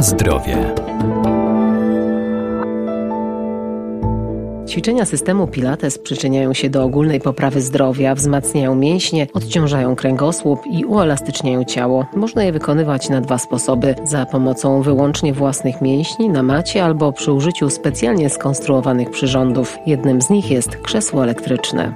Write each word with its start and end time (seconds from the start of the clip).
Zdrowie. 0.00 0.74
Ćwiczenia 4.68 5.04
systemu 5.04 5.46
Pilates 5.46 5.98
przyczyniają 5.98 6.54
się 6.54 6.70
do 6.70 6.84
ogólnej 6.84 7.20
poprawy 7.20 7.62
zdrowia, 7.62 8.14
wzmacniają 8.14 8.74
mięśnie, 8.74 9.26
odciążają 9.34 9.96
kręgosłup 9.96 10.60
i 10.66 10.84
uelastyczniają 10.84 11.64
ciało. 11.64 12.06
Można 12.16 12.44
je 12.44 12.52
wykonywać 12.52 13.08
na 13.08 13.20
dwa 13.20 13.38
sposoby: 13.38 13.94
za 14.04 14.26
pomocą 14.26 14.82
wyłącznie 14.82 15.32
własnych 15.32 15.80
mięśni 15.80 16.28
na 16.28 16.42
macie 16.42 16.84
albo 16.84 17.12
przy 17.12 17.32
użyciu 17.32 17.70
specjalnie 17.70 18.30
skonstruowanych 18.30 19.10
przyrządów. 19.10 19.78
Jednym 19.86 20.22
z 20.22 20.30
nich 20.30 20.50
jest 20.50 20.76
krzesło 20.76 21.22
elektryczne. 21.22 21.92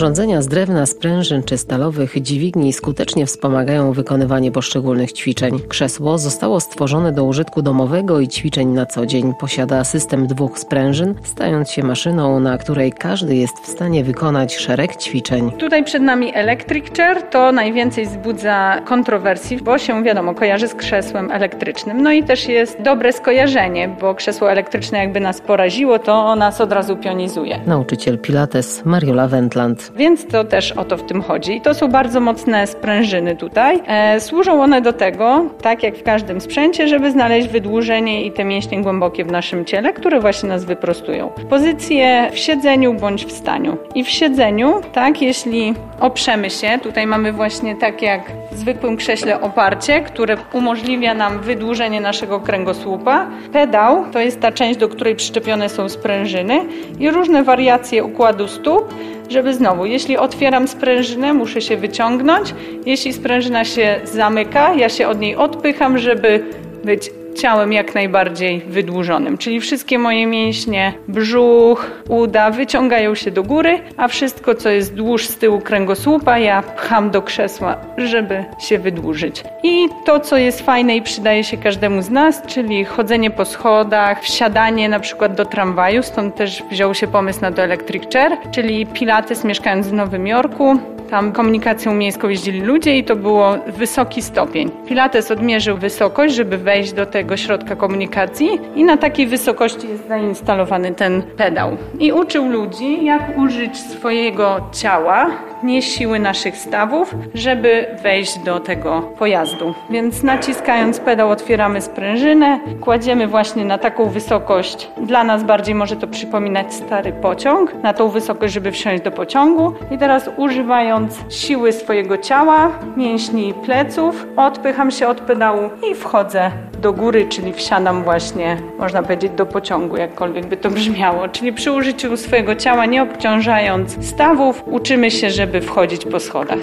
Urządzenia 0.00 0.42
z 0.42 0.48
drewna, 0.48 0.86
sprężyn 0.86 1.42
czy 1.42 1.58
stalowych 1.58 2.22
dźwigni 2.22 2.72
skutecznie 2.72 3.26
wspomagają 3.26 3.92
wykonywanie 3.92 4.52
poszczególnych 4.52 5.12
ćwiczeń. 5.12 5.60
Krzesło 5.68 6.18
zostało 6.18 6.60
stworzone 6.60 7.12
do 7.12 7.24
użytku 7.24 7.62
domowego 7.62 8.20
i 8.20 8.28
ćwiczeń 8.28 8.68
na 8.68 8.86
co 8.86 9.06
dzień. 9.06 9.34
Posiada 9.40 9.84
system 9.84 10.26
dwóch 10.26 10.58
sprężyn, 10.58 11.14
stając 11.24 11.70
się 11.70 11.82
maszyną, 11.82 12.40
na 12.40 12.58
której 12.58 12.92
każdy 12.92 13.36
jest 13.36 13.58
w 13.62 13.66
stanie 13.66 14.04
wykonać 14.04 14.56
szereg 14.56 14.96
ćwiczeń. 14.96 15.50
Tutaj 15.50 15.84
przed 15.84 16.02
nami 16.02 16.34
electric 16.34 16.96
chair, 16.96 17.22
to 17.22 17.52
najwięcej 17.52 18.06
wzbudza 18.06 18.80
kontrowersji, 18.84 19.56
bo 19.56 19.78
się 19.78 20.02
wiadomo 20.02 20.34
kojarzy 20.34 20.68
z 20.68 20.74
krzesłem 20.74 21.30
elektrycznym. 21.30 22.02
No 22.02 22.12
i 22.12 22.22
też 22.22 22.48
jest 22.48 22.82
dobre 22.82 23.12
skojarzenie, 23.12 23.96
bo 24.00 24.14
krzesło 24.14 24.50
elektryczne 24.50 24.98
jakby 24.98 25.20
nas 25.20 25.40
poraziło, 25.40 25.98
to 25.98 26.36
nas 26.36 26.60
od 26.60 26.72
razu 26.72 26.96
pionizuje. 26.96 27.60
Nauczyciel 27.66 28.18
Pilates 28.18 28.84
Mariola 28.84 29.28
Wendland. 29.28 29.89
Więc 29.96 30.26
to 30.26 30.44
też 30.44 30.72
o 30.72 30.84
to 30.84 30.96
w 30.96 31.02
tym 31.02 31.22
chodzi. 31.22 31.60
To 31.60 31.74
są 31.74 31.88
bardzo 31.88 32.20
mocne 32.20 32.66
sprężyny 32.66 33.36
tutaj. 33.36 33.80
E, 33.86 34.20
służą 34.20 34.62
one 34.62 34.80
do 34.80 34.92
tego, 34.92 35.44
tak 35.62 35.82
jak 35.82 35.96
w 35.96 36.02
każdym 36.02 36.40
sprzęcie, 36.40 36.88
żeby 36.88 37.10
znaleźć 37.10 37.48
wydłużenie 37.48 38.24
i 38.24 38.32
te 38.32 38.44
mięśnie 38.44 38.82
głębokie 38.82 39.24
w 39.24 39.32
naszym 39.32 39.64
ciele, 39.64 39.92
które 39.92 40.20
właśnie 40.20 40.48
nas 40.48 40.64
wyprostują. 40.64 41.30
Pozycje 41.50 42.30
w 42.32 42.38
siedzeniu 42.38 42.94
bądź 42.94 43.26
w 43.26 43.32
staniu. 43.32 43.76
I 43.94 44.04
w 44.04 44.08
siedzeniu, 44.08 44.80
tak, 44.92 45.22
jeśli 45.22 45.74
oprzemy 46.00 46.50
się, 46.50 46.78
tutaj 46.82 47.06
mamy 47.06 47.32
właśnie 47.32 47.76
tak 47.76 48.02
jak 48.02 48.22
w 48.52 48.58
zwykłym 48.58 48.96
krześle 48.96 49.40
oparcie, 49.40 50.00
które 50.00 50.36
umożliwia 50.52 51.14
nam 51.14 51.38
wydłużenie 51.38 52.00
naszego 52.00 52.40
kręgosłupa. 52.40 53.26
Pedał 53.52 54.04
to 54.12 54.20
jest 54.20 54.40
ta 54.40 54.52
część, 54.52 54.80
do 54.80 54.88
której 54.88 55.16
przyczepione 55.16 55.68
są 55.68 55.88
sprężyny 55.88 56.64
i 56.98 57.10
różne 57.10 57.44
wariacje 57.44 58.04
układu 58.04 58.48
stóp, 58.48 58.94
żeby 59.30 59.54
znowu, 59.54 59.86
jeśli 59.86 60.16
otwieram 60.16 60.68
sprężynę, 60.68 61.32
muszę 61.32 61.60
się 61.60 61.76
wyciągnąć. 61.76 62.54
Jeśli 62.86 63.12
sprężyna 63.12 63.64
się 63.64 64.00
zamyka, 64.04 64.74
ja 64.74 64.88
się 64.88 65.08
od 65.08 65.20
niej 65.20 65.36
odpycham, 65.36 65.98
żeby 65.98 66.44
być 66.84 67.10
ciałem 67.34 67.72
jak 67.72 67.94
najbardziej 67.94 68.60
wydłużonym. 68.60 69.38
Czyli 69.38 69.60
wszystkie 69.60 69.98
moje 69.98 70.26
mięśnie, 70.26 70.92
brzuch, 71.08 71.90
uda 72.08 72.50
wyciągają 72.50 73.14
się 73.14 73.30
do 73.30 73.42
góry, 73.42 73.78
a 73.96 74.08
wszystko, 74.08 74.54
co 74.54 74.68
jest 74.68 74.94
dłuż 74.94 75.26
z 75.26 75.36
tyłu 75.36 75.60
kręgosłupa, 75.60 76.38
ja 76.38 76.62
pcham 76.62 77.10
do 77.10 77.22
krzesła, 77.22 77.76
żeby 77.96 78.44
się 78.58 78.78
wydłużyć. 78.78 79.44
I 79.62 79.88
to, 80.04 80.20
co 80.20 80.36
jest 80.36 80.60
fajne 80.60 80.96
i 80.96 81.02
przydaje 81.02 81.44
się 81.44 81.56
każdemu 81.56 82.02
z 82.02 82.10
nas, 82.10 82.42
czyli 82.46 82.84
chodzenie 82.84 83.30
po 83.30 83.44
schodach, 83.44 84.22
wsiadanie 84.22 84.88
na 84.88 85.00
przykład 85.00 85.34
do 85.34 85.44
tramwaju, 85.44 86.02
stąd 86.02 86.36
też 86.36 86.62
wziął 86.70 86.94
się 86.94 87.06
pomysł 87.06 87.40
na 87.40 87.52
to 87.52 87.62
Electric 87.62 88.12
Chair, 88.12 88.32
czyli 88.50 88.86
Pilates 88.86 89.44
mieszkając 89.44 89.88
w 89.88 89.92
Nowym 89.92 90.26
Jorku, 90.26 90.78
tam 91.10 91.32
komunikacją 91.32 91.94
miejską 91.94 92.28
jeździli 92.28 92.60
ludzie 92.60 92.98
i 92.98 93.04
to 93.04 93.16
było 93.16 93.58
wysoki 93.66 94.22
stopień. 94.22 94.70
Pilates 94.88 95.30
odmierzył 95.30 95.76
wysokość, 95.76 96.34
żeby 96.34 96.58
wejść 96.58 96.92
do 96.92 97.06
tego 97.06 97.19
środka 97.36 97.76
komunikacji 97.76 98.48
i 98.74 98.84
na 98.84 98.96
takiej 98.96 99.26
wysokości 99.26 99.88
jest 99.88 100.08
zainstalowany 100.08 100.94
ten 100.94 101.22
pedał. 101.22 101.76
I 101.98 102.12
uczył 102.12 102.48
ludzi, 102.48 103.04
jak 103.04 103.38
użyć 103.38 103.78
swojego 103.78 104.60
ciała, 104.72 105.30
nie 105.62 105.82
siły 105.82 106.18
naszych 106.18 106.56
stawów, 106.56 107.14
żeby 107.34 107.86
wejść 108.02 108.38
do 108.38 108.60
tego 108.60 109.02
pojazdu. 109.18 109.74
Więc 109.90 110.22
naciskając 110.22 111.00
pedał 111.00 111.30
otwieramy 111.30 111.80
sprężynę, 111.80 112.60
kładziemy 112.80 113.26
właśnie 113.26 113.64
na 113.64 113.78
taką 113.78 114.08
wysokość. 114.08 114.88
Dla 114.96 115.24
nas 115.24 115.44
bardziej 115.44 115.74
może 115.74 115.96
to 115.96 116.06
przypominać 116.06 116.74
stary 116.74 117.12
pociąg, 117.12 117.74
na 117.82 117.92
tą 117.92 118.08
wysokość, 118.08 118.54
żeby 118.54 118.72
wsiąść 118.72 119.02
do 119.02 119.10
pociągu. 119.10 119.72
I 119.90 119.98
teraz 119.98 120.30
używając 120.36 121.18
siły 121.28 121.72
swojego 121.72 122.18
ciała, 122.18 122.70
mięśni 122.96 123.54
pleców, 123.54 124.26
odpycham 124.36 124.90
się 124.90 125.08
od 125.08 125.20
pedału 125.20 125.70
i 125.90 125.94
wchodzę 125.94 126.50
do 126.82 126.92
góry, 126.92 127.26
czyli 127.28 127.52
wsiadam 127.52 128.04
właśnie, 128.04 128.56
można 128.78 129.02
powiedzieć, 129.02 129.32
do 129.32 129.46
pociągu, 129.46 129.96
jakkolwiek 129.96 130.46
by 130.46 130.56
to 130.56 130.70
brzmiało. 130.70 131.28
Czyli 131.28 131.52
przy 131.52 131.72
użyciu 131.72 132.16
swojego 132.16 132.54
ciała, 132.54 132.86
nie 132.86 133.02
obciążając 133.02 134.06
stawów, 134.06 134.62
uczymy 134.66 135.10
się, 135.10 135.30
żeby 135.30 135.49
wchodzić 135.60 136.04
po 136.04 136.20
schodach. 136.20 136.58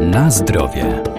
Na 0.00 0.30
zdrowie. 0.30 1.13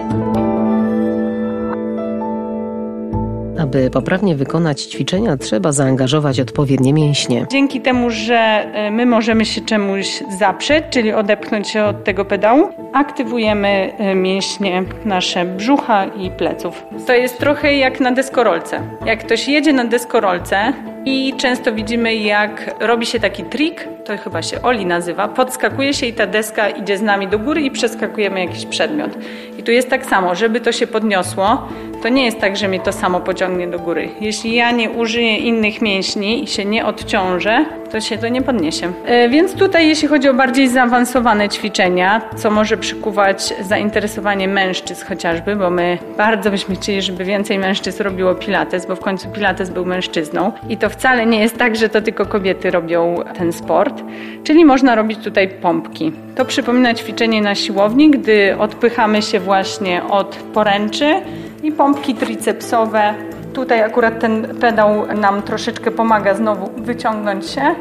Aby 3.76 3.90
poprawnie 3.90 4.36
wykonać 4.36 4.82
ćwiczenia, 4.82 5.36
trzeba 5.36 5.72
zaangażować 5.72 6.40
odpowiednie 6.40 6.92
mięśnie. 6.92 7.46
Dzięki 7.50 7.80
temu, 7.80 8.10
że 8.10 8.36
e, 8.36 8.90
my 8.90 9.06
możemy 9.06 9.44
się 9.44 9.60
czemuś 9.60 10.22
zaprzeć, 10.38 10.84
czyli 10.90 11.12
odepchnąć 11.12 11.68
się 11.68 11.84
od 11.84 12.04
tego 12.04 12.24
pedału, 12.24 12.68
aktywujemy 12.92 13.92
e, 13.98 14.14
mięśnie 14.14 14.82
nasze 15.04 15.44
brzucha 15.44 16.04
i 16.04 16.30
pleców. 16.30 16.84
To 17.06 17.12
jest 17.12 17.38
trochę 17.38 17.76
jak 17.76 18.00
na 18.00 18.12
deskorolce. 18.12 18.80
Jak 19.06 19.24
ktoś 19.24 19.48
jedzie 19.48 19.72
na 19.72 19.84
deskorolce 19.84 20.72
i 21.04 21.34
często 21.36 21.72
widzimy, 21.72 22.14
jak 22.14 22.74
robi 22.80 23.06
się 23.06 23.20
taki 23.20 23.42
trik, 23.42 23.88
to 24.04 24.16
chyba 24.18 24.42
się 24.42 24.62
Oli 24.62 24.86
nazywa, 24.86 25.28
podskakuje 25.28 25.94
się 25.94 26.06
i 26.06 26.12
ta 26.12 26.26
deska 26.26 26.68
idzie 26.68 26.98
z 26.98 27.02
nami 27.02 27.28
do 27.28 27.38
góry 27.38 27.62
i 27.62 27.70
przeskakujemy 27.70 28.40
jakiś 28.40 28.66
przedmiot. 28.66 29.10
I 29.58 29.62
tu 29.62 29.72
jest 29.72 29.90
tak 29.90 30.06
samo, 30.06 30.34
żeby 30.34 30.60
to 30.60 30.72
się 30.72 30.86
podniosło, 30.86 31.68
to 32.02 32.08
nie 32.08 32.24
jest 32.24 32.40
tak, 32.40 32.56
że 32.56 32.68
mnie 32.68 32.80
to 32.80 32.92
samo 32.92 33.20
pociągnie 33.20 33.68
do 33.68 33.78
góry. 33.78 34.08
Jeśli 34.20 34.54
ja 34.54 34.70
nie 34.70 34.90
użyję 34.90 35.36
innych 35.36 35.82
mięśni 35.82 36.44
i 36.44 36.46
się 36.46 36.64
nie 36.64 36.86
odciążę, 36.86 37.64
to 37.92 38.00
się 38.00 38.18
to 38.18 38.28
nie 38.28 38.42
podniesie. 38.42 38.92
E, 39.06 39.28
więc 39.28 39.54
tutaj, 39.54 39.88
jeśli 39.88 40.08
chodzi 40.08 40.28
o 40.28 40.34
bardziej 40.34 40.68
zaawansowane 40.68 41.48
ćwiczenia, 41.48 42.20
co 42.36 42.50
może 42.50 42.76
przykuwać 42.76 43.54
zainteresowanie 43.60 44.48
mężczyzn 44.48 45.04
chociażby, 45.08 45.56
bo 45.56 45.70
my 45.70 45.98
bardzo 46.16 46.50
byśmy 46.50 46.74
chcieli, 46.74 47.02
żeby 47.02 47.24
więcej 47.24 47.58
mężczyzn 47.58 48.02
robiło 48.02 48.34
pilates, 48.34 48.86
bo 48.86 48.96
w 48.96 49.00
końcu 49.00 49.28
pilates 49.28 49.70
był 49.70 49.86
mężczyzną. 49.86 50.52
I 50.68 50.76
to 50.76 50.90
wcale 50.90 51.26
nie 51.26 51.40
jest 51.40 51.58
tak, 51.58 51.76
że 51.76 51.88
to 51.88 52.02
tylko 52.02 52.26
kobiety 52.26 52.70
robią 52.70 53.16
ten 53.38 53.52
sport. 53.52 54.02
Czyli 54.44 54.64
można 54.64 54.94
robić 54.94 55.18
tutaj 55.24 55.48
pompki. 55.48 56.12
To 56.36 56.44
przypomina 56.44 56.94
ćwiczenie 56.94 57.42
na 57.42 57.54
siłowni, 57.54 58.10
gdy 58.10 58.58
odpychamy 58.58 59.22
się 59.22 59.40
właśnie 59.40 60.04
od 60.04 60.36
poręczy 60.36 61.14
i 61.62 61.72
pompki 61.72 62.14
tricepsowe. 62.14 63.14
Tutaj 63.52 63.82
akurat 63.82 64.20
ten 64.20 64.58
pedał 64.60 65.06
nam 65.06 65.42
troszeczkę 65.42 65.90
pomaga 65.90 66.34
znowu 66.34 66.70
wyciągnąć 66.76 67.50
się 67.50 67.74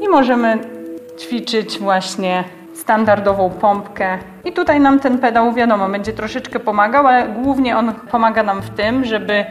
i 0.00 0.08
możemy 0.08 0.58
ćwiczyć 1.18 1.78
właśnie 1.78 2.44
standardową 2.74 3.50
pompkę. 3.50 4.18
I 4.44 4.52
tutaj 4.52 4.80
nam 4.80 5.00
ten 5.00 5.18
pedał, 5.18 5.52
wiadomo, 5.52 5.88
będzie 5.88 6.12
troszeczkę 6.12 6.60
pomagał, 6.60 7.06
ale 7.06 7.28
głównie 7.28 7.76
on 7.76 7.92
pomaga 8.10 8.42
nam 8.42 8.62
w 8.62 8.70
tym, 8.70 9.04
żeby 9.04 9.44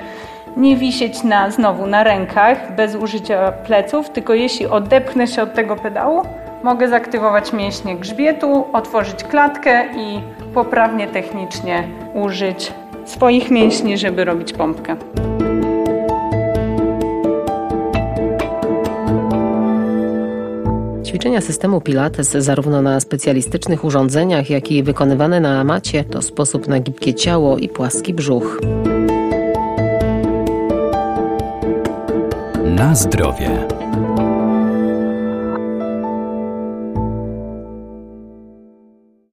nie 0.58 0.78
wisieć 0.78 1.24
na, 1.24 1.52
znowu 1.52 1.88
na 1.88 2.04
rękach 2.04 2.76
bez 2.76 2.96
użycia 2.96 3.52
pleców, 3.52 4.10
tylko 4.10 4.34
jeśli 4.34 4.68
odepchnę 4.68 5.28
się 5.28 5.44
od 5.44 5.54
tego 5.54 5.76
pedału, 5.76 6.22
mogę 6.64 6.88
zaktywować 6.88 7.54
mięśnie 7.54 7.96
grzbietu, 7.96 8.66
otworzyć 8.74 9.24
klatkę 9.24 9.86
i 9.96 10.22
poprawnie 10.54 11.08
technicznie 11.08 11.84
użyć 12.14 12.74
swoich 13.06 13.52
mięśni, 13.52 13.98
żeby 13.98 14.26
robić 14.26 14.54
pompkę. 14.54 14.96
Ćwiczenia 21.06 21.42
systemu 21.42 21.82
Pilates 21.82 22.32
zarówno 22.32 22.82
na 22.82 23.00
specjalistycznych 23.00 23.86
urządzeniach, 23.86 24.50
jak 24.50 24.72
i 24.72 24.84
wykonywane 24.84 25.40
na 25.40 25.64
macie 25.64 26.04
to 26.04 26.22
sposób 26.22 26.68
na 26.68 26.80
gibkie 26.80 27.14
ciało 27.14 27.58
i 27.58 27.70
płaski 27.70 28.14
brzuch. 28.14 28.62
Na 32.66 32.96
zdrowie. 32.96 33.68